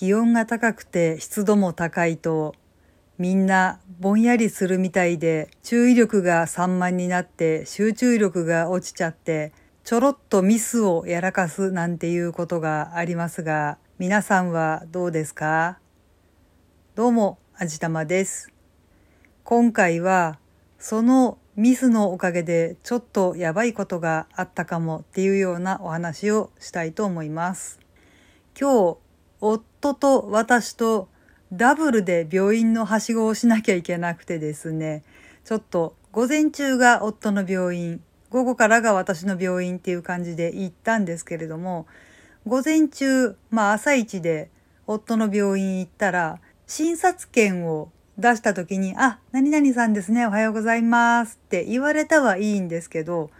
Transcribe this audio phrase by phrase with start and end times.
[0.00, 2.54] 気温が高くて湿度も高いと
[3.18, 9.52] みんなぼんやりするみたいで注意力が散漫になって集中力が落ちちゃって
[9.84, 15.78] ちょろっとミスをやらかすなんていうことがありますが皆さんはどうですか？
[16.94, 18.50] どうもあじたまです。
[19.44, 20.38] 今回は
[20.78, 27.80] そのミスのおかげでちょっとやばいことがあったかもっていうようなお話をしたいと思います。
[28.58, 28.98] 今日
[29.82, 31.08] 夫と私と
[31.50, 35.02] ダブルで病院のはしごをしなきゃいけなくてですね、
[35.44, 41.86] ちょっと午前中が夫の病院、午後からが私の病院っていう感じで行ったんですけれども、
[42.46, 44.50] 午前中、まあ朝一で
[44.86, 53.30] 夫の病院行ったら、診察券を出した時に、あ、何々さんですね、おはようございますって言われたはいいんですけど、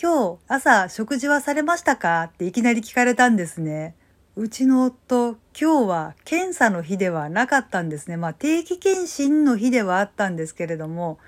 [0.00, 2.30] 今日朝食事はされましたか？
[2.32, 3.96] っていきなり聞かれたんですね。
[4.38, 8.18] うちの夫、今日は検査の日ではなかったんですね。
[8.18, 11.18] まあ定期検診の日ではあったんですけれども、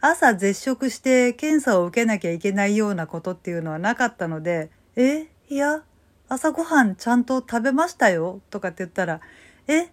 [0.00, 5.84] 朝絶食して検査を受けなきゃいけないようなことっていうのはなかったので、え、いや、
[6.28, 9.20] 朝ごはんちゃんと食べましたよとかって言ったら、
[9.68, 9.90] え、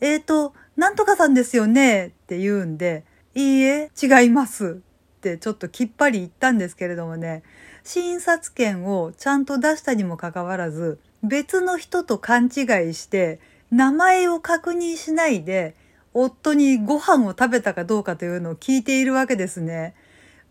[0.00, 2.08] えーと、なんとかさんですよね？
[2.08, 3.04] って言うんで、
[3.36, 4.80] いいえ、違います
[5.18, 7.44] ってちょっときっぱり言ったんですけれどもね、
[7.88, 15.74] 診察券をちゃんと出したにもかかわらず、別の人と勘違いして、名前を確認しないで、
[16.12, 19.94] 夫にご飯を食べたかどうかというのを聞いているわけですね。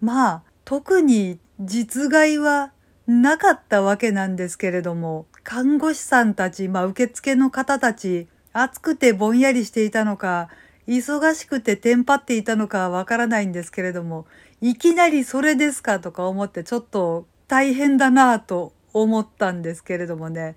[0.01, 2.71] まあ、特に実害は
[3.05, 10.49] なかったわけなんですけれども、看護師さんたち、まあ受付の方たち、暑くてぼんやりしていたのか、
[10.87, 14.25] 忙しくてテンパっていたのかわからないんですけれども、
[14.61, 20.55] いきなりそれですかとか思ってちょっと大変だなぁと思ったんですけれどもね。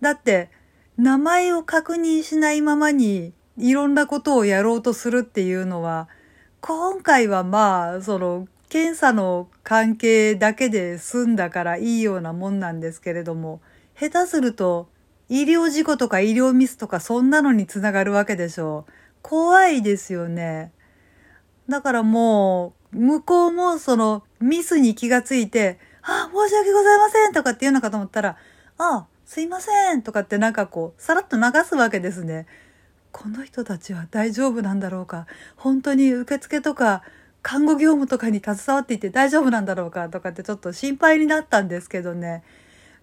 [0.00, 0.50] だって、
[0.96, 6.08] 名前を確認しないままにいろんなことをやろうとするっていうのは、
[6.60, 13.60] 今回はまあ、その、検査の関係だけで済んだからいいようなもんなんですけれども、
[13.98, 14.88] 下手すると、
[15.28, 18.92] 医療事故とか医療ミスとかそんなのにつながるわけでしょう。
[19.22, 20.72] 怖いですよね。
[21.68, 28.36] だからもう、向こうもそのミスに気がついて、あ、申し訳ございませんとかって言うのかと思ったら、
[28.78, 32.46] あ、すいませんとかってなんかこう、さらっと流すわけですね。
[33.10, 35.26] この人たちは大丈夫なんだろうか？
[35.56, 37.02] 本当に受付とか
[37.42, 42.42] 看護業務とかに携わっていて大丈夫なんだろうかとかってちょっと心配になったんですけどね。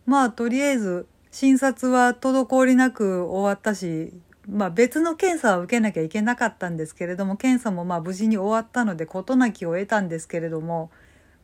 [0.06, 4.12] まあとりあえず診察は滞りなく終わったし、
[4.50, 10.92] まあ別の検査は受けなきゃいけなかったんですけれども、検査もまあ無事に終わったので事なきを得たんですけれども、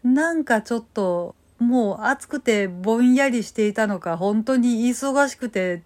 [0.03, 5.83] なんかちょっともう暑くてぼんやりしていたのか、本当に忙しくて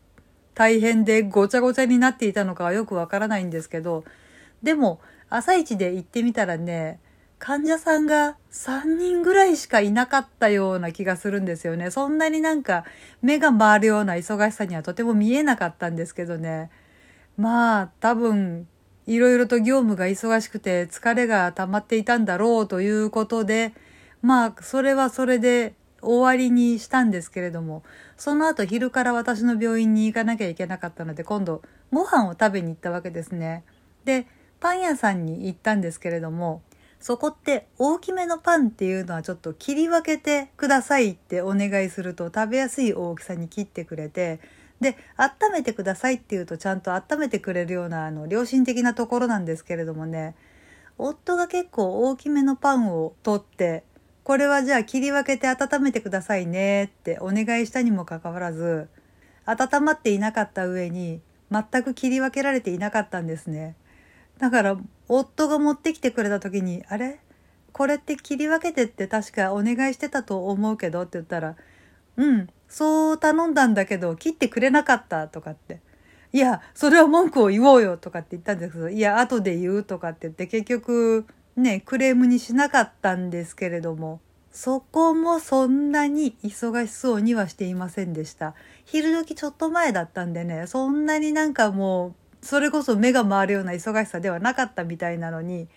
[0.53, 4.03] 大変でごちゃごちゃになっていたのかはよくわからないんですけど、
[4.63, 4.99] でも
[5.29, 6.99] 朝一で行ってみたらね、
[7.39, 11.89] 患者さんが3人ぐらいしかいなかったような気がするんですよね。
[11.89, 12.85] そんなになんか
[13.22, 16.69] 目が回るような忙しさにはとても見えなかったんですけどね。
[17.37, 18.67] まあ多分
[19.07, 23.73] いろいろと業務が忙しくて疲れが溜まっていたんだろうということで、
[24.21, 27.83] まあ、それはそれで終わりにしたんですけれども、
[28.17, 31.61] その後昼から私の病院に行かなきゃいけなかったので、今度
[31.91, 33.63] ご飯を食べに行ったわけですね。
[34.05, 34.27] で、
[34.59, 36.61] パン屋さんに行ったんですけれども、
[36.99, 44.39] そこって大きめのパンっていうのはちょっと切り分けてくださいってお願いすると食べやすい大きさに切ってくれて、
[44.81, 50.35] で、温めてくださいって言うとちゃんと温めてくれるようなあの良心的なところなんですけれどもね、
[50.97, 53.83] 夫が結構大きめのパンを取って
[54.23, 58.89] これはじゃあ切り分けて温めてくださいねってお願いしたにもかかわらず、
[59.45, 61.21] 温まっていなかった上に
[61.51, 63.75] 全く切り分けられていなかったんですね。
[64.39, 64.77] だから
[65.07, 67.19] 夫が持ってきてくれた時に、あれ？
[67.73, 71.55] これって切り分けてって確かお願いしてたと思うけどって言ったら、
[72.17, 75.81] うん、そう頼んだんだけど切ってくれなかったとかって。
[76.31, 81.25] いや、それは文句を言おうよとかって言ったんですけど、いや、後で言うとかって言って結局
[81.57, 84.22] ね、クレームにしなかったんですけれども、
[84.53, 88.55] そこもそんなに忙しそうにはしていませんでした。
[88.85, 95.67] 昼時ちょっと前だったんでね、そんなになんかもう、それこそ目が回るような忙しさではなかったみたいなのに、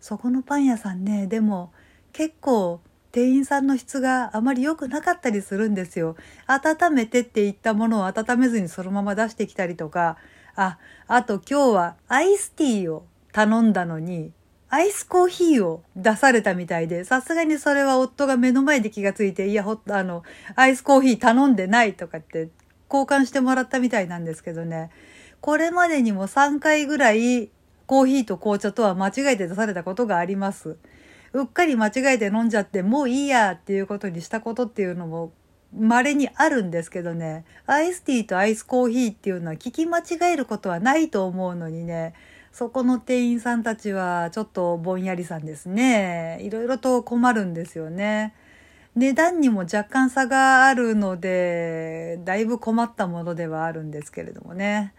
[0.00, 1.72] そこのパン屋さんね、でも
[2.12, 2.80] 結構
[3.12, 6.16] 店員さんの質があまり良くなかったりするんですよ。
[6.46, 10.16] 温めてって言ったものを温めずにそのまま出してきたりとか、
[10.56, 14.32] あ、あと今日はアイスティーを頼んだのに、
[14.70, 20.22] アイスコーヒーを出されたみたいで、さすがにそれは夫が目の前で気がついて、いや、ほあの、
[20.56, 22.48] アイスコーヒー頼んでないとかって、
[22.90, 24.90] 交換してもらったみたいなんですけどね、
[25.42, 27.50] これまでにも3回ぐらい
[27.86, 30.76] コーヒーと紅茶とは間違えて出されたことがあります。
[31.32, 35.32] うっかり間違えて飲んじゃってもういいやっていうことにしたことっていうのも
[35.74, 42.12] 稀にあるんですけどね、アイスティーとアイスコーヒーっていうのは聞き間違えることはないと思うのにね、
[42.52, 46.38] そこの店員さんたちはちょっとぼんやりさんですね。
[46.42, 48.34] いろいろと困るんですよね。
[48.94, 54.92] 値段にも若干差があるので、だいぶ困ったものではあるんですけれどもね。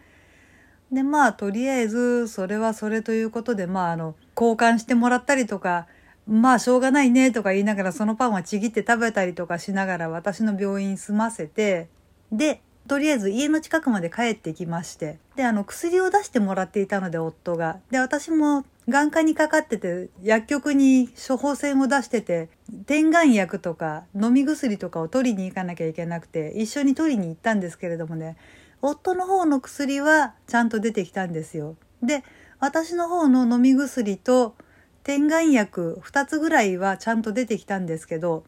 [0.92, 5.86] で、まあ、とりあえず、それはそれということで、まあ、あの、交換してもらったりとか、
[6.28, 11.90] まあ、しょうがないねとか言いながら、そのパンはちぎって食べたりとかしながら、私の病院済ませて、
[12.32, 17.80] で、とりあえず家の近くまで帰ってきまして、で、あの、薬を出してもらっていたので、夫が。
[17.92, 22.50] で、私も眼科にかかってて、薬局に処方箋を出してて、
[22.86, 28.36] 点眼薬とか飲み薬とかを取りに行かなきゃいけなくて、一緒に取りに行ったんですけれどもね、
[28.82, 31.78] 夫の方の薬はちゃんと出てきたんですよ。
[32.02, 32.24] で、
[32.60, 34.56] 私の方の飲み薬と
[35.04, 38.46] 点眼薬2つぐらいはちゃんと出てきたんですけど、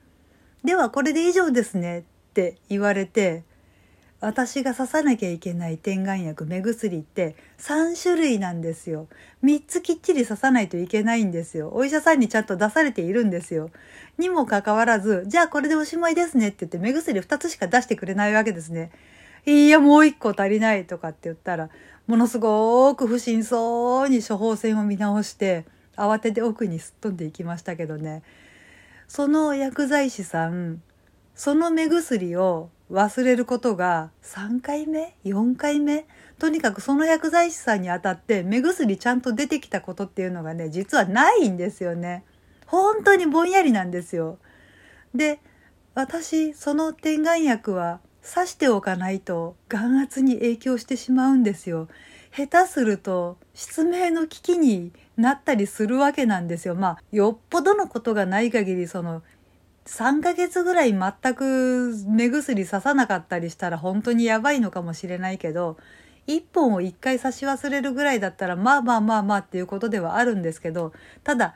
[0.64, 2.04] ではこれで以上ですねっ
[2.34, 3.44] て言われて、
[4.22, 9.08] 私が刺さなきゃいけない点眼薬目薬って3種類なんですよ。
[9.44, 11.72] 3つきっちり刺さないといけないんですよ。
[11.74, 13.70] お医者さんにちゃんと出されているんですよ。
[14.18, 18.92] にもかかわらず、じゃあこれでおしまいですねって言って目薬2つしか出してくれないわけですね。
[19.46, 21.70] いや、もう1個足りないとかって言ったら、
[22.08, 25.66] ものすごく不審そうに処方箋を見直して、
[25.96, 28.24] 慌てて奥にすっ飛んでいきましたけどね。
[29.08, 30.82] その薬剤師さん、
[31.36, 36.06] その目薬を忘れることが3回目 ?4 回目
[36.38, 42.24] とにかくその薬剤師さんにあたって目薬ちゃんと出てきたことっていうのがね、実はないんですよね。
[42.66, 44.38] 本当にぼんやりなんですよ。
[45.14, 45.40] で、
[45.94, 51.88] 私、その点眼薬は刺しておかないと眼圧に影響してしまうんですよ。
[52.36, 56.76] 下手すると失明の危機になったりするわけなんですよ。
[56.76, 59.24] まあ、よっぽどのことがない限り、その
[59.86, 65.78] 3ヶ月ぐらい全く目薬ささなかったりしたら本当にやばいのかもしれないけど
[66.28, 70.92] 1本を1回差し忘れるぐらいだったらまあまあまあまあっていうことではあるんですけど
[71.24, 71.56] ただ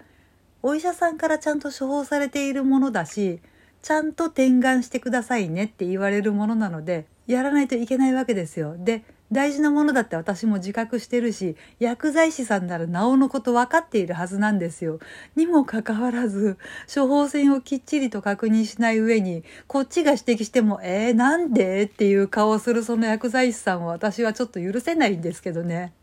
[0.62, 3.40] お医者さんからちゃんと処方されているものだし
[3.82, 8.76] ちゃんと点眼してくださいねって言われるものなのでやらないといけないわけですよ。
[8.78, 15.00] で大事なものだって私も自覚してるし、薬剤師さんならなおのこと分かっているはずなんですよ。
[15.36, 16.58] にもかかわらず、
[16.92, 25.94] 処方箋をきっちりと確認しない上に、こっちが指摘しても、えー、なんでっていう顔をするその薬剤師さんを私はちょっと許せないんですけどね。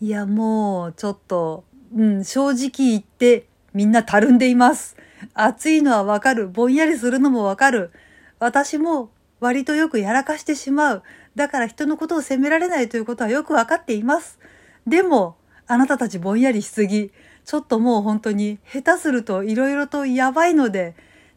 [0.00, 1.64] いや、もう、ちょっと、
[1.96, 4.96] うん、正直言って、みんなたるんでいます。
[5.34, 6.46] 暑いのはわかる。
[6.46, 7.90] ぼんやりするのもわかる。
[8.38, 9.10] 私も
[9.40, 11.02] 割とよくやらかしてしまう。
[11.34, 14.38] だから人のことを責められないということはよくわかっています。
[14.86, 15.36] でも、
[15.66, 17.12] あなたたちぼんやりしすぎ。
[17.44, 20.94] ちょっともう本当に下手すると色々とやばいので、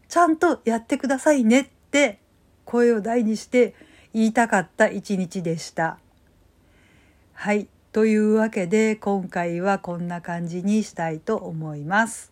[0.09, 2.19] ちゃんとやってくださいねって
[2.65, 3.75] 声を大にして
[4.13, 6.00] 言いたかった一日でした。
[7.33, 7.68] はい。
[7.92, 12.31] というわけで今回はこんな感じにしたいと思います。